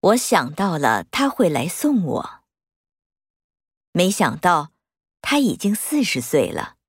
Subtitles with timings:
[0.00, 2.40] 我想到了他会来送我。
[3.92, 4.72] 没想到
[5.20, 6.79] 他已经四十岁了。